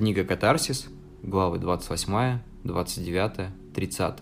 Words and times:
Книга 0.00 0.24
«Катарсис», 0.24 0.88
главы 1.22 1.58
28, 1.58 2.38
29, 2.64 3.74
30. 3.74 4.14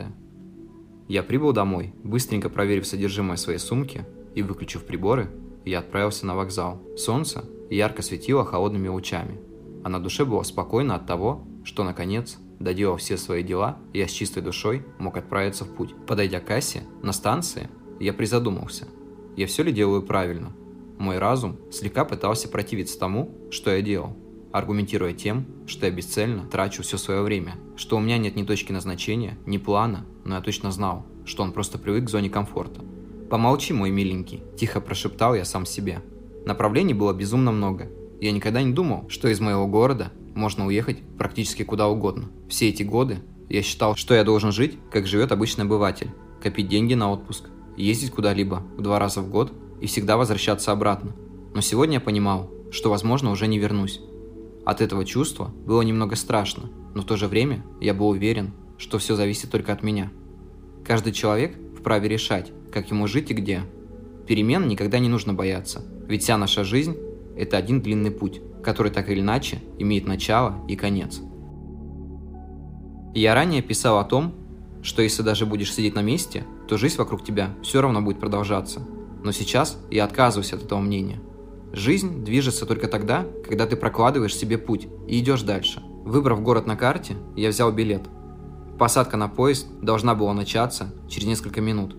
Я 1.07 1.23
прибыл 1.23 1.53
домой, 1.53 1.95
быстренько 2.03 2.49
проверив 2.49 2.85
содержимое 2.85 3.37
своей 3.37 3.61
сумки 3.61 4.05
и 4.35 4.43
выключив 4.43 4.85
приборы, 4.85 5.31
я 5.65 5.79
отправился 5.79 6.27
на 6.27 6.35
вокзал. 6.35 6.83
Солнце 6.97 7.45
ярко 7.71 8.03
светило 8.03 8.45
холодными 8.45 8.89
лучами, 8.89 9.39
а 9.85 9.89
на 9.89 10.03
душе 10.03 10.25
было 10.25 10.43
спокойно 10.43 10.97
от 10.97 11.07
того, 11.07 11.47
что, 11.63 11.85
наконец, 11.85 12.39
доделав 12.59 12.99
все 12.99 13.17
свои 13.17 13.45
дела, 13.45 13.79
я 13.95 14.09
с 14.09 14.11
чистой 14.11 14.43
душой 14.43 14.85
мог 14.99 15.17
отправиться 15.17 15.65
в 15.65 15.73
путь. 15.73 15.95
Подойдя 16.09 16.41
к 16.41 16.47
кассе, 16.47 16.83
на 17.05 17.13
станции, 17.13 17.71
я 18.01 18.13
призадумался. 18.13 18.89
Я 19.37 19.47
все 19.47 19.63
ли 19.63 19.71
делаю 19.71 20.03
правильно? 20.03 20.51
Мой 20.99 21.19
разум 21.19 21.57
слегка 21.71 22.05
пытался 22.05 22.49
противиться 22.49 22.99
тому, 22.99 23.31
что 23.53 23.71
я 23.71 23.81
делал– 23.81 24.17
аргументируя 24.53 25.13
тем, 25.13 25.47
что 25.67 25.87
я 25.87 25.93
бесцельно 25.93 26.47
трачу 26.47 26.83
все 26.83 26.97
свое 26.97 27.23
время, 27.23 27.57
что 27.77 27.97
у 27.97 28.01
меня 28.01 28.19
нет 28.19 28.37
ни 28.37 28.45
точки 28.45 28.73
назначения, 28.73 29.39
ни 29.47 29.59
плана, 29.59 30.05
но 30.25 30.37
я 30.37 30.41
точно 30.41 30.71
знал, 30.71 31.07
что 31.25 31.43
он 31.43 31.53
просто 31.53 31.79
привык 31.79 32.07
к 32.07 32.11
зоне 32.11 32.31
комфорта. 32.31 32.83
«Помолчи, 33.31 33.73
мой 33.73 33.91
миленький»,– 33.91 34.43
тихо 34.57 34.81
прошептал 34.81 35.35
я 35.35 35.45
сам 35.45 35.67
себе. 35.67 36.03
Направлений 36.47 36.95
было 36.95 37.13
безумно 37.13 37.53
много. 37.53 37.91
Я 38.21 38.33
никогда 38.33 38.63
не 38.63 38.73
думал, 38.73 39.09
что 39.11 39.29
из 39.29 39.39
моего 39.39 39.67
города 39.67 40.11
можно 40.35 40.67
уехать 40.67 40.99
практически 41.19 41.63
куда 41.63 41.89
угодно. 41.89 42.31
Все 42.49 42.71
эти 42.71 42.83
годы 42.83 43.19
я 43.51 43.63
считал, 43.63 43.97
что 43.97 44.15
я 44.15 44.25
должен 44.25 44.51
жить, 44.51 44.79
как 44.91 45.07
живет 45.07 45.33
обычный 45.33 45.65
обыватель, 45.65 46.11
копить 46.43 46.69
деньги 46.69 46.95
на 46.95 47.11
отпуск, 47.11 47.51
ездить 47.77 48.13
куда-либо 48.13 48.63
два 48.79 48.99
раза 48.99 49.21
в 49.21 49.31
год 49.31 49.53
и 49.81 49.87
всегда 49.87 50.17
возвращаться 50.17 50.73
обратно. 50.73 51.13
Но 51.55 51.61
сегодня 51.61 51.95
я 51.95 52.01
понимал, 52.01 52.51
что, 52.71 52.91
возможно, 52.91 53.31
уже 53.31 53.47
не 53.47 53.59
вернусь. 53.59 54.01
От 54.69 54.83
этого 54.83 55.07
чувства 55.07 55.51
было 55.65 55.81
немного 55.81 56.15
страшно, 56.15 56.69
но 56.95 57.01
в 57.01 57.07
то 57.07 57.17
же 57.17 57.27
время 57.27 57.65
я 57.81 57.95
был 57.95 58.09
уверен, 58.11 58.53
что 58.77 58.99
все 58.99 59.17
зависит 59.17 59.51
только 59.51 59.73
от 59.73 59.83
меня. 59.83 60.11
Каждый 60.85 61.15
человек 61.15 61.57
вправе 61.79 62.07
решать, 62.07 62.53
как 62.71 62.91
ему 62.91 63.07
жить 63.07 63.31
и 63.31 63.35
где. 63.35 63.63
Перемен 64.27 64.69
никогда 64.69 64.99
не 64.99 65.09
нужно 65.09 65.33
бояться, 65.33 65.83
ведь 66.07 66.23
вся 66.23 66.37
наша 66.37 66.65
жизнь– 66.65 66.99
это 67.39 67.57
один 67.57 67.81
длинный 67.81 68.11
путь, 68.11 68.43
который 68.63 68.93
так 68.93 69.09
или 69.09 69.21
иначе 69.21 69.63
имеет 69.79 70.07
начало 70.07 70.57
и 70.69 70.77
конец. 70.77 71.23
Я 73.15 73.35
ранее 73.35 73.63
писал 73.63 73.99
о 73.99 74.05
том, 74.05 74.35
что 74.83 75.01
если 75.01 75.23
даже 75.23 75.47
будешь 75.47 75.73
сидеть 75.73 75.95
на 75.95 76.03
месте, 76.03 76.45
то 76.69 76.77
жизнь 76.77 76.99
вокруг 76.99 77.25
тебя 77.25 77.55
все 77.63 77.81
равно 77.81 78.03
будет 78.03 78.21
продолжаться. 78.21 78.87
Но 79.25 79.33
сейчас 79.33 79.79
я 79.91 80.05
отказываюсь 80.05 80.53
от 80.53 80.63
этого 80.63 80.81
мнения. 80.81 81.23
Жизнь 81.73 82.25
движется 82.25 82.65
только 82.67 82.89
тогда, 82.89 83.27
когда 83.47 83.67
ты 83.67 83.77
прокладываешь 83.77 84.35
себе 84.35 84.59
путь 84.59 84.89
и 85.07 85.19
идешь 85.21 85.43
дальше. 85.43 85.83
Выбрав 86.05 86.43
город 86.43 86.67
на 86.67 86.77
карте, 86.77 87.17
я 87.37 87.51
взял 87.51 87.71
билет. 87.73 88.03
Посадка 88.79 89.17
на 89.17 89.29
поезд 89.29 89.67
должна 89.83 90.15
была 90.15 90.33
начаться 90.33 90.95
через 91.09 91.27
несколько 91.27 91.61
минут. 91.61 91.95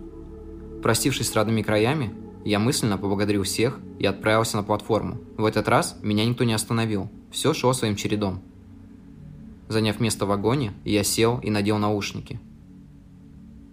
Простившись 0.82 1.28
с 1.28 1.34
родными 1.34 1.62
краями, 1.62 2.12
я 2.44 2.58
мысленно 2.58 2.98
поблагодарил 2.98 3.44
всех 3.44 3.78
и 3.98 4.06
отправился 4.06 4.56
на 4.56 4.62
платформу. 4.62 5.18
В 5.36 5.44
этот 5.44 5.68
раз 5.68 5.96
меня 6.02 6.24
никто 6.24 6.44
не 6.44 6.54
остановил, 6.54 7.10
все 7.30 7.52
шло 7.52 7.72
своим 7.72 7.96
чередом. 7.96 8.42
Заняв 9.68 10.00
место 10.00 10.24
в 10.24 10.28
вагоне, 10.28 10.72
я 10.84 11.04
сел 11.04 11.38
и 11.38 11.50
надел 11.50 11.78
наушники. 11.78 12.40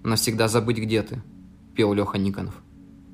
«Навсегда 0.03 0.47
забыть, 0.47 0.77
где 0.77 1.01
ты»,– 1.01 1.23
пел 1.75 1.93
Леха 1.93 2.17
Никонов. 2.17 2.61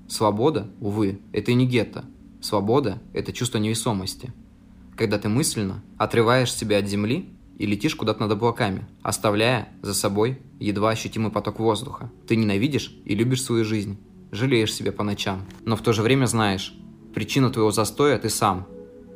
«Свобода, 0.10 0.68
увы, 0.82 1.20
это 1.32 1.54
не 1.54 1.66
гетто, 1.66 2.04
Свобода– 2.44 3.02
это 3.14 3.32
чувство 3.32 3.58
невесомости. 3.58 4.34
Когда 4.98 5.18
ты 5.18 5.30
мысленно 5.30 5.82
отрываешь 5.98 6.54
себя 6.54 6.80
от 6.80 6.88
земли 6.90 7.30
и 7.58 7.66
летишь 7.66 7.96
куда-то 7.96 8.20
над 8.20 8.34
облаками, 8.34 8.86
оставляя 9.02 9.70
за 9.82 9.94
собой 9.94 10.42
едва 10.60 10.90
ощутимый 10.90 11.32
поток 11.32 11.60
воздуха. 11.60 12.12
Ты 12.28 12.36
ненавидишь 12.36 12.94
и 13.06 13.16
любишь 13.16 13.44
свою 13.44 13.64
жизнь, 13.64 13.98
жалеешь 14.34 14.74
себя 14.74 14.92
по 14.92 15.06
ночам, 15.06 15.46
но 15.64 15.78
в 15.78 15.82
то 15.82 15.94
же 15.94 16.02
время 16.02 16.26
знаешь, 16.26 16.74
причину 17.16 17.50
твоего 17.50 17.72
застоя 17.72 18.20
ты 18.20 18.28
сам. 18.28 18.68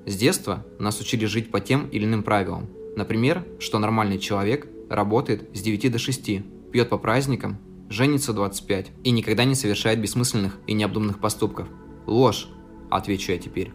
С 0.06 0.16
детства 0.16 0.66
нас 0.80 1.02
учили 1.02 1.26
жить 1.26 1.52
по 1.52 1.60
тем 1.60 1.90
или 1.90 2.06
иным 2.06 2.24
правилам. 2.24 2.70
Например, 2.96 3.46
что 3.60 3.78
нормальный 3.78 4.20
человек 4.20 4.70
работает 4.90 5.50
с 5.54 5.60
9 5.60 5.92
до 5.92 6.00
6, 6.00 6.72
пьет 6.72 6.88
по 6.88 6.98
праздникам, 6.98 7.58
женится 7.90 8.32
25 8.32 8.88
и 9.04 9.12
никогда 9.12 9.44
не 9.44 9.56
совершает 9.56 10.00
бессмысленных 10.00 10.60
и 10.66 10.72
необдуманных 10.72 11.20
поступков. 11.20 11.68
Ложь, 12.06 12.48
отвечу 12.90 13.32
я 13.32 13.38
теперь. 13.38 13.72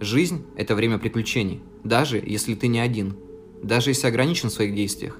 Жизнь– 0.00 0.44
это 0.56 0.74
время 0.74 0.98
приключений, 0.98 1.62
даже 1.84 2.22
если 2.24 2.54
ты 2.54 2.66
не 2.66 2.80
один, 2.80 3.16
даже 3.62 3.90
если 3.90 4.08
ограничен 4.08 4.48
в 4.48 4.52
своих 4.52 4.74
действиях. 4.74 5.18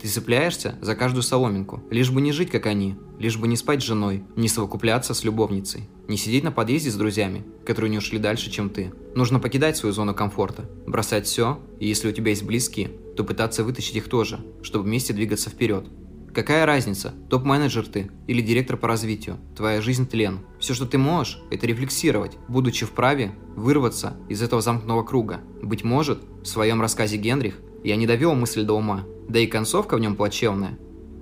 Ты 0.00 0.08
цепляешься 0.08 0.78
за 0.82 0.94
каждую 0.94 1.22
соломинку, 1.22 1.82
лишь 1.90 2.10
бы 2.10 2.20
не 2.20 2.32
жить, 2.32 2.50
как 2.50 2.66
они, 2.66 2.96
лишь 3.18 3.38
бы 3.38 3.48
не 3.48 3.56
спать 3.56 3.80
с 3.80 3.86
женой, 3.86 4.24
не 4.36 4.48
совокупляться 4.48 5.14
с 5.14 5.24
любовницей, 5.24 5.88
не 6.08 6.18
сидеть 6.18 6.44
на 6.44 6.52
подъезде 6.52 6.90
с 6.90 6.96
друзьями, 6.96 7.44
которые 7.64 7.90
не 7.90 7.98
ушли 7.98 8.18
дальше, 8.18 8.50
чем 8.50 8.68
ты. 8.68 8.92
Нужно 9.14 9.40
покидать 9.40 9.78
свою 9.78 9.94
зону 9.94 10.14
комфорта, 10.14 10.68
бросать 10.86 11.24
все, 11.24 11.58
и 11.80 11.88
если 11.88 12.08
у 12.08 12.12
тебя 12.12 12.30
есть 12.30 12.42
близкие, 12.42 12.90
то 13.16 13.24
пытаться 13.24 13.64
вытащить 13.64 13.96
их 13.96 14.08
тоже, 14.10 14.44
чтобы 14.62 14.84
вместе 14.84 15.14
двигаться 15.14 15.48
вперед, 15.48 15.86
Какая 16.34 16.66
разница, 16.66 17.14
топ-менеджер 17.30 17.86
ты 17.86 18.10
или 18.26 18.42
директор 18.42 18.76
по 18.76 18.88
развитию? 18.88 19.38
Твоя 19.54 19.80
жизнь 19.80 20.08
тлен. 20.08 20.40
Все, 20.58 20.74
что 20.74 20.84
ты 20.84 20.98
можешь, 20.98 21.40
это 21.52 21.64
рефлексировать, 21.64 22.36
будучи 22.48 22.84
вправе 22.84 23.36
вырваться 23.54 24.16
из 24.28 24.42
этого 24.42 24.60
замкнутого 24.60 25.04
круга. 25.04 25.42
Быть 25.62 25.84
может, 25.84 26.18
в 26.42 26.46
своем 26.46 26.80
рассказе 26.80 27.18
Генрих 27.18 27.60
я 27.84 27.94
не 27.94 28.08
довел 28.08 28.34
мысль 28.34 28.64
до 28.64 28.72
ума, 28.72 29.04
да 29.28 29.38
и 29.38 29.46
концовка 29.46 29.96
в 29.96 30.00
нем 30.00 30.16
плачевная. 30.16 30.76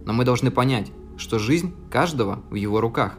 Но 0.07 0.15
мы 0.15 0.25
должны 0.25 0.51
понять, 0.51 0.91
что 1.19 1.39
жизнь 1.39 1.75
каждого 1.91 2.43
в 2.49 2.55
его 2.55 2.81
руках. 2.81 3.19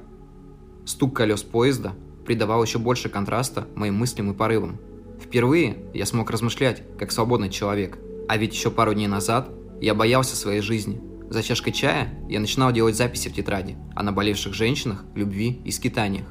Стук 0.85 1.15
колес 1.15 1.43
поезда 1.43 1.93
придавал 2.25 2.63
еще 2.63 2.79
больше 2.79 3.07
контраста 3.07 3.67
моим 3.75 3.97
мыслям 3.97 4.31
и 4.31 4.33
порывам. 4.33 4.79
Впервые 5.21 5.77
я 5.93 6.07
смог 6.07 6.31
размышлять, 6.31 6.81
как 6.97 7.11
свободный 7.11 7.51
человек. 7.51 7.99
А 8.27 8.37
ведь 8.37 8.55
еще 8.55 8.71
пару 8.71 8.95
дней 8.95 9.07
назад 9.07 9.51
я 9.79 9.93
боялся 9.93 10.35
своей 10.35 10.61
жизни– 10.61 10.99
за 11.33 11.41
чашкой 11.41 11.71
чая 11.71 12.13
я 12.29 12.39
начинал 12.39 12.71
делать 12.71 12.95
записи 12.95 13.27
в 13.27 13.33
тетради 13.33 13.75
о 13.95 14.03
наболевших 14.03 14.53
женщинах, 14.53 15.03
любви 15.15 15.59
и 15.65 15.71
скитаниях. 15.71 16.27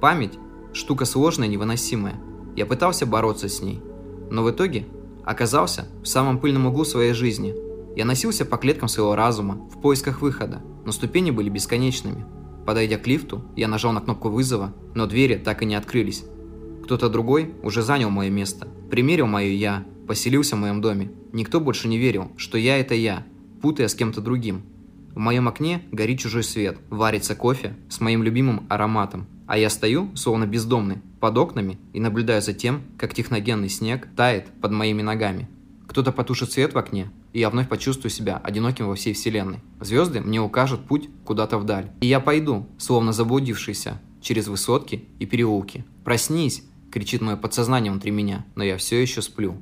Память– 0.00 0.36
штука 0.72 1.04
сложная 1.04 1.46
и 1.46 1.50
невыносимая. 1.52 2.20
Я 2.56 2.66
пытался 2.66 3.06
бороться 3.06 3.48
с 3.48 3.62
ней, 3.62 3.80
но 4.28 4.42
в 4.42 4.50
итоге 4.50 4.86
оказался 5.24 5.86
в 6.02 6.06
самом 6.06 6.40
пыльном 6.40 6.66
углу 6.66 6.84
своей 6.84 7.12
жизни. 7.12 7.54
Я 7.96 8.04
носился 8.04 8.44
по 8.44 8.56
клеткам 8.56 8.88
своего 8.88 9.14
разума 9.14 9.68
в 9.72 9.80
поисках 9.80 10.22
выхода, 10.22 10.60
но 10.84 10.90
ступени 10.90 11.30
были 11.30 11.48
бесконечными. 11.48 12.26
Подойдя 12.66 12.98
к 12.98 13.06
лифту, 13.06 13.44
я 13.54 13.68
нажал 13.68 13.92
на 13.92 14.00
кнопку 14.00 14.28
вызова, 14.28 14.74
но 14.92 15.06
двери 15.06 15.36
так 15.36 15.62
и 15.62 15.66
не 15.66 15.76
открылись. 15.76 16.24
Кто-то 16.82 17.08
другой 17.08 17.54
уже 17.62 17.82
занял 17.82 18.10
мое 18.10 18.28
место, 18.30 18.66
примерил 18.90 19.28
мое 19.28 19.50
«я», 19.50 19.84
поселился 20.08 20.56
в 20.56 20.58
моем 20.58 20.80
доме. 20.80 21.12
Никто 21.32 21.60
больше 21.60 21.86
не 21.86 21.96
верил, 21.96 22.32
что 22.36 22.58
я– 22.58 22.76
это 22.80 22.96
я, 22.96 23.24
путая 23.60 23.88
с 23.88 23.94
кем-то 23.94 24.20
другим. 24.20 24.62
В 25.14 25.18
моем 25.18 25.48
окне 25.48 25.82
горит 25.90 26.20
чужой 26.20 26.44
свет, 26.44 26.78
варится 26.88 27.34
кофе 27.34 27.74
с 27.88 28.00
моим 28.00 28.22
любимым 28.22 28.66
ароматом, 28.68 29.26
а 29.46 29.58
я 29.58 29.68
стою, 29.68 30.14
словно 30.14 30.46
бездомный, 30.46 30.98
под 31.18 31.36
окнами 31.36 31.78
и 31.92 32.00
наблюдаю 32.00 32.40
за 32.40 32.52
тем, 32.52 32.82
как 32.96 33.14
техногенный 33.14 33.68
снег 33.68 34.06
тает 34.16 34.46
под 34.60 34.70
моими 34.72 35.02
ногами. 35.02 35.48
Кто-то 35.88 36.12
потушит 36.12 36.52
свет 36.52 36.72
в 36.72 36.78
окне, 36.78 37.10
и 37.32 37.40
я 37.40 37.50
вновь 37.50 37.68
почувствую 37.68 38.10
себя 38.10 38.36
одиноким 38.36 38.86
во 38.86 38.94
всей 38.94 39.12
вселенной. 39.12 39.58
Звезды 39.80 40.20
мне 40.20 40.40
укажут 40.40 40.86
путь 40.86 41.08
куда-то 41.24 41.58
вдаль. 41.58 41.90
И 42.00 42.06
я 42.06 42.20
пойду, 42.20 42.68
словно 42.78 43.12
заблудившийся, 43.12 44.00
через 44.20 44.46
высотки 44.46 45.04
и 45.18 45.26
переулки. 45.26 45.84
«Проснись!»– 46.04 46.62
кричит 46.92 47.20
мое 47.20 47.36
подсознание 47.36 47.90
внутри 47.90 48.12
меня, 48.12 48.46
но 48.54 48.62
я 48.62 48.76
все 48.76 49.02
еще 49.02 49.20
сплю. 49.20 49.56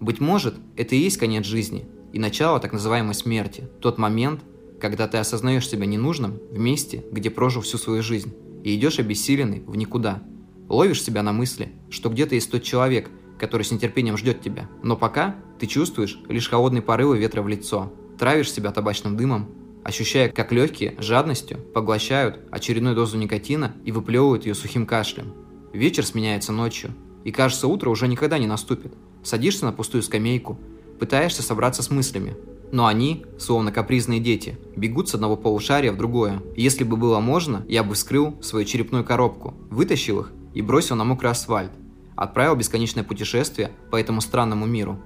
Быть 0.00 0.20
может, 0.20 0.54
это 0.76 0.96
и 0.96 1.00
есть 1.00 1.18
конец 1.18 1.44
жизни– 1.44 1.84
и 2.12 2.18
начало 2.18 2.60
так 2.60 2.72
называемой 2.72 3.14
смерти, 3.14 3.68
тот 3.80 3.98
момент, 3.98 4.40
когда 4.80 5.08
ты 5.08 5.18
осознаешь 5.18 5.68
себя 5.68 5.86
ненужным 5.86 6.38
в 6.50 6.58
месте, 6.58 7.04
где 7.10 7.30
прожил 7.30 7.62
всю 7.62 7.78
свою 7.78 8.02
жизнь, 8.02 8.34
и 8.64 8.74
идешь 8.76 8.98
обессиленный 8.98 9.62
в 9.66 9.76
никуда. 9.76 10.22
Ловишь 10.68 11.02
себя 11.02 11.22
на 11.22 11.32
мысли, 11.32 11.72
что 11.90 12.08
где-то 12.10 12.34
есть 12.34 12.50
тот 12.50 12.62
человек, 12.62 13.10
который 13.38 13.62
с 13.62 13.70
нетерпением 13.70 14.16
ждет 14.16 14.40
тебя. 14.40 14.68
Но 14.82 14.96
пока 14.96 15.36
ты 15.58 15.66
чувствуешь 15.66 16.18
лишь 16.28 16.48
холодные 16.48 16.82
порывы 16.82 17.18
ветра 17.18 17.42
в 17.42 17.48
лицо, 17.48 17.92
травишь 18.18 18.52
себя 18.52 18.70
табачным 18.70 19.16
дымом, 19.16 19.48
ощущая, 19.84 20.28
как 20.28 20.52
легкие 20.52 20.94
жадностью 20.98 21.58
поглощают 21.58 22.40
очередную 22.50 22.94
дозу 22.94 23.18
никотина 23.18 23.74
и 23.84 23.90
выплевывают 23.90 24.46
ее 24.46 24.54
сухим 24.54 24.86
кашлем. 24.86 25.34
Вечер 25.72 26.06
сменяется 26.06 26.52
ночью, 26.52 26.92
и 27.24 27.32
кажется, 27.32 27.66
утро 27.66 27.90
уже 27.90 28.06
никогда 28.06 28.38
не 28.38 28.46
наступит. 28.46 28.92
Садишься 29.24 29.64
на 29.64 29.72
пустую 29.72 30.02
скамейку, 30.02 30.58
пытаешься 31.02 31.42
собраться 31.42 31.82
с 31.82 31.90
мыслями. 31.90 32.36
Но 32.70 32.86
они, 32.86 33.26
словно 33.36 33.72
капризные 33.72 34.20
дети, 34.20 34.56
бегут 34.76 35.08
с 35.08 35.16
одного 35.16 35.36
полушария 35.36 35.90
в 35.90 35.96
другое. 35.96 36.40
если 36.54 36.84
бы 36.84 36.96
было 36.96 37.18
можно, 37.18 37.66
я 37.68 37.82
бы 37.82 37.94
вскрыл 37.94 38.40
свою 38.40 38.64
черепную 38.64 39.02
коробку, 39.02 39.52
вытащил 39.68 40.20
их 40.20 40.30
и 40.54 40.62
бросил 40.62 40.94
на 40.94 41.02
мокрый 41.02 41.32
асфальт. 41.32 41.72
Отправил 42.14 42.54
бесконечное 42.54 43.02
путешествие 43.02 43.72
по 43.90 43.96
этому 43.96 44.20
странному 44.20 44.64
миру. 44.64 44.96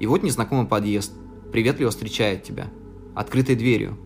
И 0.00 0.08
вот 0.08 0.24
незнакомый 0.24 0.66
подъезд, 0.66 1.12
приветливо 1.52 1.90
встречает 1.90 2.42
тебя, 2.42 2.66
открытой 3.14 3.54
дверью. 3.54 3.96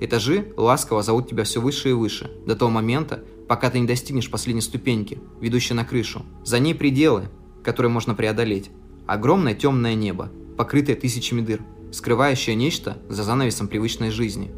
Этажи 0.00 0.52
ласково 0.56 1.04
зовут 1.04 1.28
тебя 1.28 1.44
все 1.44 1.60
выше 1.60 1.90
и 1.90 1.92
выше, 1.92 2.28
до 2.44 2.56
того 2.56 2.72
момента, 2.72 3.22
пока 3.46 3.70
ты 3.70 3.78
не 3.78 3.86
достигнешь 3.86 4.32
последней 4.32 4.62
ступеньки, 4.62 5.20
ведущей 5.40 5.74
на 5.74 5.84
крышу. 5.84 6.24
За 6.42 6.58
ней 6.58 6.74
пределы, 6.74 7.28
которые 7.62 7.92
можно 7.92 8.16
преодолеть. 8.16 8.70
Огромное 9.06 9.54
темное 9.54 9.94
небо, 9.94 10.32
покрытое 10.58 10.96
тысячами 10.96 11.40
дыр, 11.40 11.62
скрывающее 11.92 12.54
нечто 12.54 12.98
за 13.08 13.22
занавесом 13.22 13.68
привычной 13.68 14.10
жизни. 14.10 14.50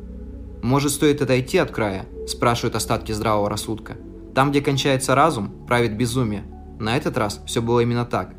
«Может, 0.63 0.93
стоит 0.93 1.23
отойти 1.23 1.59
от 1.59 1.71
края?»– 1.71 2.07
спрашивают 2.27 2.75
остатки 2.75 3.13
здравого 3.13 3.49
рассудка. 3.49 3.97
Там, 4.35 4.51
где 4.51 4.61
кончается 4.61 5.15
разум, 5.15 5.67
правит 5.67 5.97
безумие. 5.97 6.45
На 6.79 6.97
этот 6.97 7.17
раз 7.17 7.41
все 7.47 7.61
было 7.61 7.81
именно 7.81 8.05
так. 8.05 8.35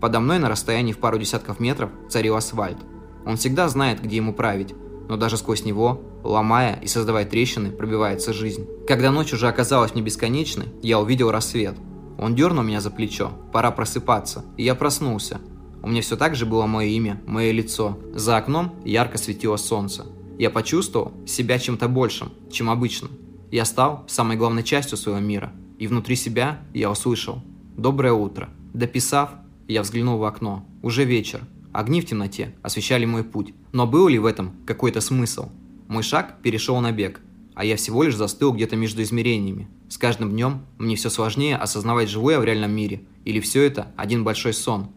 Подо 0.00 0.20
мной 0.20 0.38
на 0.38 0.48
расстоянии 0.48 0.92
в 0.92 0.98
пару 0.98 1.18
десятков 1.18 1.60
метров 1.60 1.90
царил 2.10 2.36
асфальт. 2.36 2.78
Он 3.24 3.36
всегда 3.36 3.68
знает, 3.68 4.02
где 4.02 4.16
ему 4.16 4.34
править, 4.34 4.74
но 5.08 5.16
даже 5.16 5.36
сквозь 5.36 5.64
него, 5.64 6.02
ломая 6.22 6.78
и 6.82 6.86
создавая 6.86 7.24
трещины, 7.24 7.70
пробивается 7.70 8.32
жизнь. 8.32 8.66
Когда 8.86 9.10
ночь 9.10 9.32
уже 9.32 9.48
оказалась 9.48 9.94
не 9.94 10.02
бесконечной, 10.02 10.66
я 10.82 11.00
увидел 11.00 11.30
рассвет. 11.30 11.76
Он 12.18 12.34
дернул 12.34 12.62
меня 12.62 12.80
за 12.80 12.90
плечо, 12.90 13.30
пора 13.52 13.70
просыпаться, 13.70 14.44
и 14.56 14.64
я 14.64 14.74
проснулся. 14.74 15.40
У 15.86 15.88
меня 15.88 16.02
все 16.02 16.16
так 16.16 16.34
же 16.34 16.46
было 16.46 16.66
мое 16.66 16.88
имя, 16.88 17.22
мое 17.28 17.52
лицо. 17.52 17.96
За 18.12 18.38
окном 18.38 18.74
ярко 18.84 19.18
светило 19.18 19.56
солнце. 19.56 20.04
Я 20.36 20.50
почувствовал 20.50 21.12
себя 21.28 21.60
чем-то 21.60 21.86
большим, 21.86 22.32
чем 22.50 22.70
обычным. 22.70 23.12
Я 23.52 23.64
стал 23.64 24.02
самой 24.08 24.36
главной 24.36 24.64
частью 24.64 24.98
своего 24.98 25.20
мира, 25.20 25.52
и 25.78 25.86
внутри 25.86 26.16
себя 26.16 26.58
я 26.74 26.90
услышал 26.90 27.40
«Доброе 27.76 28.14
утро». 28.14 28.48
Дописав, 28.74 29.30
я 29.68 29.82
взглянул 29.82 30.18
в 30.18 30.24
окно. 30.24 30.66
Уже 30.82 31.04
вечер. 31.04 31.42
Огни 31.72 32.00
в 32.00 32.06
темноте 32.06 32.52
освещали 32.62 33.04
мой 33.04 33.22
путь. 33.22 33.54
Но 33.70 33.86
был 33.86 34.08
ли 34.08 34.18
в 34.18 34.26
этом 34.26 34.56
какой-то 34.66 35.00
смысл? 35.00 35.50
Мой 35.86 36.02
шаг 36.02 36.42
перешел 36.42 36.80
на 36.80 36.90
бег, 36.90 37.20
а 37.54 37.64
я 37.64 37.76
всего 37.76 38.02
лишь 38.02 38.16
застыл 38.16 38.52
где-то 38.52 38.74
между 38.74 39.02
измерениями. 39.02 39.68
С 39.88 39.98
каждым 39.98 40.32
днем 40.32 40.66
мне 40.78 40.96
все 40.96 41.10
сложнее 41.10 41.56
осознавать, 41.56 42.08
живу 42.08 42.30
я 42.30 42.40
в 42.40 42.44
реальном 42.44 42.72
мире, 42.72 43.04
или 43.24 43.38
все 43.38 43.62
это 43.62 43.92
один 43.96 44.24
большой 44.24 44.52
сон. 44.52 44.88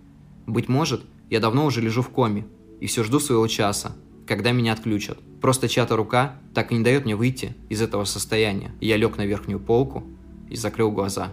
Быть 0.50 0.68
может, 0.68 1.04
я 1.30 1.40
давно 1.40 1.64
уже 1.66 1.80
лежу 1.80 2.02
в 2.02 2.10
коме, 2.10 2.48
и 2.82 2.88
все 2.88 3.04
жду 3.04 3.20
своего 3.20 3.46
часа, 3.46 3.96
когда 4.26 4.52
меня 4.52 4.74
отключат. 4.74 5.20
Просто 5.42 5.70
чья-то 5.70 5.96
рука 5.96 6.42
так 6.56 6.72
и 6.72 6.76
не 6.76 6.84
дает 6.84 7.06
мне 7.06 7.16
выйти 7.16 7.54
из 7.70 7.84
этого 7.84 8.04
состояния. 8.06 8.72
Я 8.82 8.98
лег 8.98 9.18
на 9.18 9.28
верхнюю 9.28 9.60
полку 9.60 10.04
и 10.50 10.56
закрыл 10.56 10.92
глаза. 10.92 11.32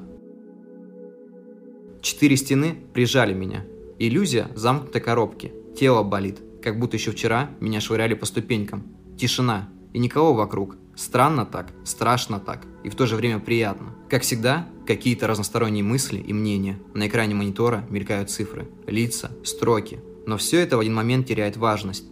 Четыре 2.02 2.36
стены 2.36 2.76
прижали 2.92 3.32
меня. 3.32 3.64
Иллюзия 3.98 4.50
замкнутой 4.54 5.00
коробки. 5.00 5.50
Тело 5.78 6.02
болит, 6.02 6.42
как 6.62 6.78
будто 6.78 6.98
еще 6.98 7.10
вчера 7.10 7.48
меня 7.58 7.80
швыряли 7.80 8.12
по 8.12 8.26
ступенькам. 8.26 8.84
Тишина. 9.16 9.70
И 9.94 9.98
никого 9.98 10.34
вокруг. 10.34 10.76
Странно 10.96 11.44
так, 11.44 11.72
страшно 11.84 12.40
так, 12.40 12.66
и 12.82 12.88
в 12.88 12.94
то 12.94 13.04
же 13.06 13.16
время 13.16 13.38
приятно. 13.38 13.94
Как 14.08 14.22
всегда, 14.22 14.66
какие-то 14.86 15.26
разносторонние 15.26 15.84
мысли 15.84 16.18
и 16.18 16.32
мнения. 16.32 16.78
На 16.94 17.06
экране 17.06 17.34
монитора 17.34 17.84
мелькают 17.90 18.30
цифры, 18.30 18.70
лица, 18.86 19.30
строки. 19.44 20.00
Но 20.26 20.38
все 20.38 20.58
это 20.58 20.78
в 20.78 20.80
один 20.80 20.94
момент 20.94 21.26
теряет 21.26 21.58
важность. 21.58 22.04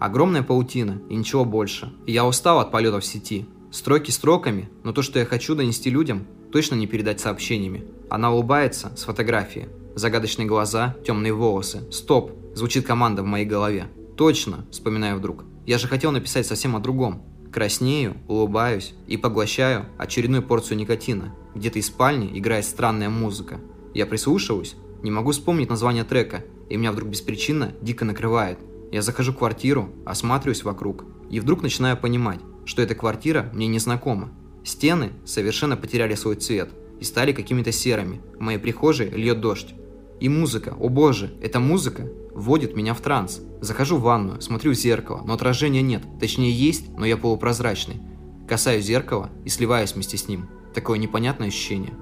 Огромная 0.00 0.42
паутина 0.42 1.00
и 1.08 1.14
ничего 1.14 1.44
больше. 1.44 1.92
И 2.04 2.12
я 2.12 2.26
устал 2.26 2.58
от 2.58 2.72
полетов 2.72 3.04
в 3.04 3.06
сети. 3.06 3.46
Строки 3.70 4.10
строками, 4.10 4.68
но 4.82 4.92
то, 4.92 5.02
что 5.02 5.18
я 5.20 5.24
хочу 5.24 5.54
донести 5.54 5.88
людям, 5.88 6.26
точно 6.50 6.74
не 6.74 6.86
передать 6.86 7.20
сообщениями. 7.20 7.84
Она 8.10 8.32
улыбается 8.32 8.92
с 8.96 9.04
фотографии. 9.04 9.68
Загадочные 9.94 10.46
глаза, 10.46 10.96
темные 11.06 11.32
волосы. 11.32 11.90
Стоп! 11.92 12.32
Звучит 12.54 12.86
команда 12.86 13.22
в 13.22 13.26
моей 13.26 13.46
голове. 13.46 13.86
Точно, 14.16 14.66
вспоминаю 14.70 15.18
вдруг. 15.18 15.44
Я 15.66 15.78
же 15.78 15.88
хотел 15.88 16.10
написать 16.10 16.46
совсем 16.46 16.74
о 16.74 16.80
другом. 16.80 17.22
Краснею, 17.56 18.18
улыбаюсь 18.28 18.94
и 19.08 19.16
поглощаю 19.16 19.86
очередную 19.98 20.44
порцию 20.44 20.76
никотина. 20.76 21.34
Где-то 21.56 21.78
из 21.78 21.86
спальни 21.86 22.38
играет 22.38 22.66
странная 22.66 23.08
музыка. 23.08 23.58
Я 23.94 24.04
прислушиваюсь, 24.04 24.76
не 25.02 25.10
могу 25.10 25.32
вспомнить 25.32 25.70
название 25.70 26.04
трека, 26.04 26.44
и 26.68 26.76
меня 26.76 26.92
вдруг 26.92 27.08
беспричинно 27.08 27.72
дико 27.80 28.04
накрывает– 28.04 28.58
я 28.92 29.02
захожу 29.02 29.32
в 29.32 29.36
квартиру, 29.36 29.90
осматриваюсь 30.04 30.62
вокруг, 30.62 31.04
и 31.30 31.40
вдруг 31.40 31.62
начинаю 31.62 31.96
понимать, 31.96 32.40
что 32.64 32.82
эта 32.82 32.94
квартира 32.94 33.50
мне 33.52 33.66
не 33.66 33.78
знакома. 33.78 34.30
Стены 34.64 35.12
совершенно 35.24 35.76
потеряли 35.76 36.14
свой 36.14 36.36
цвет 36.36 36.70
и 37.00 37.04
стали 37.04 37.32
какими-то 37.32 37.72
серыми. 37.72 38.20
В 38.36 38.40
моей 38.40 38.58
прихожей 38.58 39.10
льет 39.10 39.40
дождь. 39.40 39.74
И 40.20 40.28
музыка, 40.28 40.74
о 40.78 40.88
боже, 40.88 41.34
эта 41.42 41.60
музыка 41.60 42.08
вводит 42.34 42.76
меня 42.76 42.94
в 42.94 43.00
транс. 43.00 43.40
Захожу 43.60 43.96
в 43.96 44.02
ванную, 44.02 44.40
смотрю 44.40 44.72
в 44.72 44.74
зеркало, 44.74 45.22
но 45.24 45.34
отражения 45.34 45.82
нет. 45.82 46.02
Точнее 46.20 46.52
есть, 46.52 46.88
но 46.96 47.04
я 47.04 47.16
полупрозрачный. 47.16 48.00
Касаюсь 48.48 48.84
зеркала 48.84 49.30
и 49.44 49.48
сливаюсь 49.48 49.94
вместе 49.94 50.16
с 50.16 50.28
ним. 50.28 50.48
Такое 50.74 50.98
непонятное 50.98 51.48
ощущение. 51.48 51.94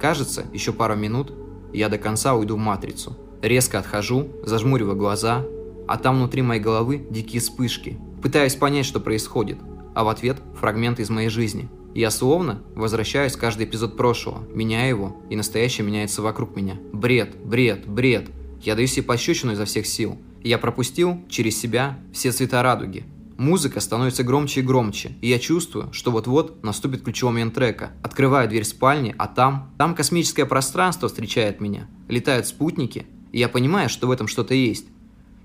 Кажется, 0.00 0.44
еще 0.52 0.72
пару 0.72 0.94
минут, 0.96 1.32
и 1.72 1.78
я 1.78 1.88
до 1.88 1.98
конца 1.98 2.34
уйду 2.34 2.56
в 2.56 2.58
матрицу. 2.58 3.16
Резко 3.42 3.78
отхожу, 3.78 4.28
зажмуриваю 4.42 4.96
глаза, 4.96 5.44
а 5.88 5.98
там 5.98 6.16
внутри 6.16 6.42
моей 6.42 6.60
головы 6.60 7.06
дикие 7.10 7.40
вспышки. 7.40 7.98
Пытаюсь 8.22 8.54
понять, 8.54 8.86
что 8.86 9.00
происходит, 9.00 9.58
а 9.94 10.04
в 10.04 10.08
ответ 10.08 10.38
фрагменты 10.58 11.02
из 11.02 11.10
моей 11.10 11.28
жизни. 11.28 11.68
Я 11.96 12.10
словно 12.10 12.62
возвращаюсь 12.74 13.36
в 13.36 13.38
каждый 13.38 13.64
эпизод 13.64 13.96
прошлого, 13.96 14.46
меняю 14.52 14.88
его, 14.90 15.16
и 15.30 15.34
настоящее 15.34 15.86
меняется 15.86 16.20
вокруг 16.20 16.54
меня. 16.54 16.78
Бред, 16.92 17.34
бред, 17.42 17.88
бред. 17.88 18.28
Я 18.60 18.74
даю 18.74 18.86
себе 18.86 19.04
пощечину 19.04 19.52
изо 19.52 19.64
всех 19.64 19.86
сил. 19.86 20.18
Я 20.44 20.58
пропустил 20.58 21.24
через 21.30 21.58
себя 21.58 21.98
все 22.12 22.32
цвета 22.32 22.62
радуги. 22.62 23.06
Музыка 23.38 23.80
становится 23.80 24.24
громче 24.24 24.60
и 24.60 24.62
громче, 24.62 25.16
и 25.22 25.28
я 25.28 25.38
чувствую, 25.38 25.90
что 25.94 26.10
вот-вот 26.10 26.62
наступит 26.62 27.02
ключевой 27.02 27.32
момент 27.32 27.54
трека. 27.54 27.92
Открываю 28.02 28.46
дверь 28.46 28.64
спальни, 28.64 29.14
а 29.16 29.26
там... 29.26 29.72
Там 29.78 29.94
космическое 29.94 30.44
пространство 30.44 31.08
встречает 31.08 31.62
меня. 31.62 31.88
Летают 32.08 32.46
спутники, 32.46 33.06
и 33.32 33.38
я 33.38 33.48
понимаю, 33.48 33.88
что 33.88 34.06
в 34.06 34.10
этом 34.10 34.28
что-то 34.28 34.52
есть. 34.52 34.86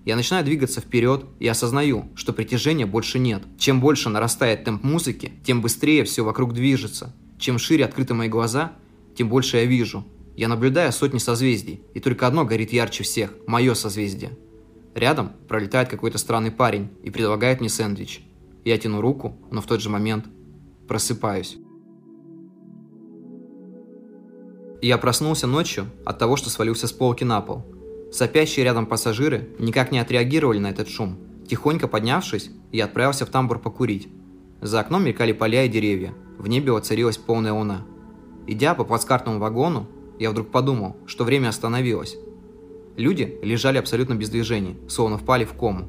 Я 0.04 0.16
начинаю 0.16 0.44
двигаться 0.44 0.82
вперед 0.82 1.26
и 1.40 1.48
осознаю, 1.48 2.10
что 2.16 2.34
притяжения 2.34 2.88
больше 2.88 3.20
нет. 3.20 3.44
Чем 3.60 3.80
больше 3.80 4.10
нарастает 4.10 4.64
темп 4.64 4.84
музыки, 4.84 5.34
тем 5.46 5.62
быстрее 5.62 6.04
все 6.06 6.24
вокруг 6.24 6.54
движется. 6.54 7.16
Чем 7.38 7.60
шире 7.60 7.86
открыты 7.86 8.16
мои 8.16 8.28
глаза, 8.28 8.74
тем 9.16 9.30
больше 9.30 9.58
я 9.58 9.66
вижу. 9.66 10.06
Я 10.36 10.48
наблюдаю 10.48 10.92
сотни 10.92 11.20
созвездий, 11.20 11.82
и 11.94 12.00
только 12.00 12.26
одно 12.26 12.46
горит 12.46 12.74
ярче 12.74 13.04
всех– 13.04 13.34
мое 13.48 13.76
созвездие. 13.76 14.32
Рядом 14.96 15.34
пролетает 15.48 15.90
какой-то 15.90 16.18
странный 16.18 16.52
парень 16.52 16.90
и 17.04 17.12
предлагает 17.12 17.60
мне 17.60 17.70
сэндвич. 17.70 18.22
Я 18.66 18.78
тяну 18.78 19.02
руку, 19.02 19.38
но 19.52 19.62
в 19.62 19.68
тот 19.68 19.82
же 19.82 19.90
момент 19.90 20.26
просыпаюсь. 20.88 21.58
Я 24.82 24.98
проснулся 24.98 25.46
ночью 25.46 25.86
от 26.06 26.18
того, 26.18 26.38
что 26.38 26.50
свалился 26.50 26.88
с 26.88 26.92
полки 26.92 27.24
на 27.24 27.40
пол– 27.42 27.64
Сопящие 28.12 28.66
рядом 28.66 28.86
пассажиры 28.86 29.50
никак 29.58 29.92
не 29.92 30.00
отреагировали 30.00 30.60
на 30.60 30.70
этот 30.70 30.90
шум. 30.90 31.18
Тихонько 31.48 31.88
поднявшись, 31.88 32.52
я 32.72 32.86
отправился 32.86 33.26
в 33.26 33.30
тамбур 33.30 33.60
покурить. 33.60 34.10
За 34.62 34.82
окном 34.82 35.06
мелькали 35.06 35.32
поля 35.32 35.64
и 35.64 35.70
деревья. 35.70 36.14
В 36.38 36.48
небе 36.48 36.72
воцарилась 36.72 37.18
полная 37.18 37.54
луна. 37.54 37.86
Идя 38.48 38.76
по 38.76 38.84
плацкартному 38.84 39.40
вагону, 39.40 39.88
я 40.20 40.30
вдруг 40.30 40.52
подумал, 40.52 40.98
что 41.06 41.24
время 41.24 41.50
остановилось. 41.50 42.18
Люди 42.98 43.40
лежали 43.42 43.78
абсолютно 43.78 44.16
без 44.16 44.30
движения, 44.30 44.76
словно 44.90 45.18
впали 45.18 45.46
в 45.46 45.54
кому. 45.54 45.86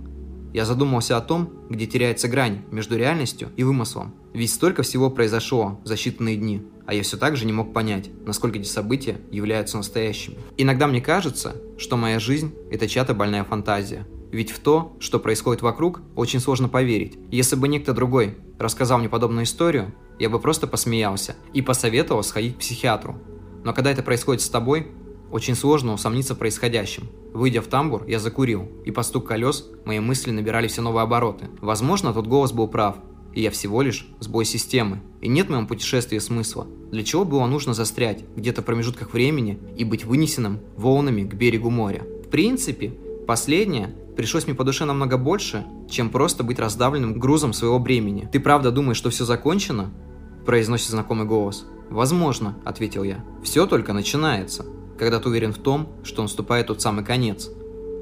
Я 0.52 0.64
задумался 0.64 1.16
о 1.16 1.21
том, 1.21 1.50
где 1.71 1.87
теряется 1.87 2.28
грань 2.28 2.62
между 2.71 2.97
реальностью 2.97 3.50
и 3.56 3.64
вымыслом. 3.64 4.14
Ведь 4.35 4.50
столько 4.50 4.82
всего 4.82 5.11
произошло 5.11 5.80
за 5.85 5.94
считанные 5.94 6.37
дни 6.37 6.62
а 6.87 6.94
я 6.94 7.02
все 7.02 7.16
так 7.16 7.37
же 7.37 7.47
не 7.47 7.52
мог 7.52 7.73
понять, 7.73 8.11
насколько 8.26 8.59
эти 8.59 8.66
события 8.66 9.21
являются 9.30 9.76
настоящими. 9.76 10.37
Иногда 10.56 10.87
мне 10.87 11.00
кажется, 11.00 11.56
что 11.78 11.97
моя 11.97 12.18
жизнь– 12.18 12.52
это 12.71 12.88
чья-то 12.88 13.14
больная 13.14 13.44
фантазия. 13.44 14.06
Ведь 14.30 14.50
в 14.50 14.59
то, 14.61 14.97
что 14.99 15.18
происходит 15.18 15.62
вокруг, 15.62 16.00
очень 16.16 16.40
сложно 16.40 16.68
поверить. 16.68 17.18
Если 17.30 17.54
бы 17.54 17.68
некто 17.68 17.92
другой 17.92 18.37
рассказал 18.59 18.99
мне 18.99 19.09
подобную 19.09 19.44
историю, 19.44 19.94
я 20.18 20.30
бы 20.30 20.38
просто 20.38 20.66
посмеялся 20.66 21.37
и 21.52 21.61
посоветовал 21.61 22.23
сходить 22.23 22.56
к 22.56 22.61
психиатру. 22.61 23.18
Но 23.64 23.75
когда 23.75 23.90
это 23.90 24.02
происходит 24.02 24.40
с 24.40 24.49
тобой, 24.49 24.88
очень 25.33 25.55
сложно 25.57 25.95
усомниться 25.95 26.35
в 26.35 26.39
происходящем. 26.39 27.09
Выйдя 27.33 27.62
в 27.62 27.67
тамбур, 27.67 28.05
я 28.07 28.21
закурил, 28.21 28.69
и 28.85 28.91
по 28.91 29.03
стук 29.03 29.27
колес 29.27 29.67
мои 29.85 29.99
мысли 29.99 30.31
набирали 30.31 30.69
все 30.69 30.83
новые 30.83 31.03
обороты. 31.03 31.49
Возможно, 31.62 32.12
тот 32.12 32.27
голос 32.27 32.53
был 32.53 32.69
прав, 32.69 32.97
и 33.33 33.41
я 33.41 33.51
всего 33.51 33.81
лишь 33.81 34.07
сбой 34.21 34.45
системы. 34.45 35.01
И 35.23 35.29
нет 35.29 35.47
в 35.47 35.51
моем 35.51 35.67
путешествии 35.67 36.19
смысла. 36.19 36.67
Для 36.91 37.03
чего 37.03 37.25
было 37.25 37.47
нужно 37.47 37.73
застрять 37.73 38.25
где-то 38.37 38.61
в 38.61 38.67
промежутках 38.67 39.15
времени 39.15 39.59
и 39.75 39.85
быть 39.85 40.05
вынесенным 40.05 40.61
волнами 40.77 41.23
к 41.23 41.33
берегу 41.33 41.71
моря? 41.71 42.05
В 42.27 42.29
принципе, 42.29 42.93
последнее 43.27 43.95
пришлось 44.17 44.47
мне 44.47 44.55
по 44.55 44.65
душе 44.65 44.85
намного 44.85 45.17
больше, 45.17 45.65
чем 45.91 46.11
просто 46.11 46.45
быть 46.45 46.59
раздавленным 46.59 47.19
грузом 47.19 47.55
своего 47.55 47.79
бремени. 47.79 48.29
«Ты 48.31 48.39
правда 48.39 48.71
думаешь, 48.71 48.99
что 48.99 49.09
все 49.09 49.25
закончено?»– 49.25 49.91
произносит 50.45 50.91
знакомый 50.91 51.27
голос. 51.27 51.65
«Возможно»,– 51.89 52.59
ответил 52.65 53.03
я. 53.03 53.25
«Все 53.43 53.67
только 53.67 53.95
начинается, 53.95 54.67
когда 55.02 55.18
ты 55.18 55.28
уверен 55.28 55.52
в 55.52 55.59
том, 55.59 55.88
что 56.04 56.23
наступает 56.23 56.68
тот 56.68 56.80
самый 56.80 57.04
конец. 57.04 57.50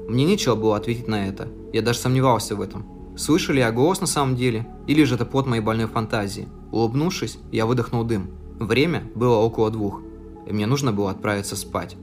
Мне 0.07 0.23
нечего 0.23 0.53
было 0.53 0.77
ответить 0.77 1.07
на 1.07 1.27
это. 1.27 1.47
Я 1.73 1.81
даже 1.81 1.97
сомневался 1.97 2.55
в 2.55 2.61
этом. 2.61 2.85
Слышу 3.17 3.53
ли 3.53 3.59
я 3.59 3.71
голос 3.71 4.01
на 4.01 4.05
самом 4.05 4.35
деле, 4.35 4.67
или 4.85 5.03
же 5.03 5.15
это 5.15 5.25
плод 5.25 5.47
моей 5.47 5.63
больной 5.63 5.87
фантазии? 5.87 6.47
Улыбнувшись, 6.71 7.39
я 7.51 7.65
выдохнул 7.65 8.03
дым. 8.03 8.29
Время 8.59 9.09
было 9.15 9.37
около 9.37 9.71
двух, 9.71 9.99
и 10.45 10.53
мне 10.53 10.67
нужно 10.67 10.93
было 10.93 11.09
отправиться 11.09 11.55
спать. 11.55 11.97